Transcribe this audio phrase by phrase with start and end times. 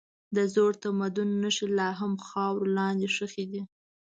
[0.35, 3.61] د زوړ تمدن نښې لا هم خاورو لاندې ښخي دي.